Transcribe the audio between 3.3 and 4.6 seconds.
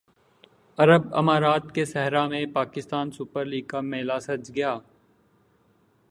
league کا میلہ سج